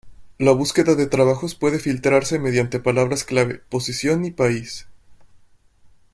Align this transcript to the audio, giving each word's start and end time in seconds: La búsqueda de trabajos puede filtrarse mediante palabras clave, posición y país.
La 0.39 0.51
búsqueda 0.51 0.95
de 0.95 1.05
trabajos 1.05 1.53
puede 1.53 1.77
filtrarse 1.77 2.39
mediante 2.39 2.79
palabras 2.79 3.23
clave, 3.23 3.61
posición 3.69 4.25
y 4.25 4.31
país. 4.31 4.87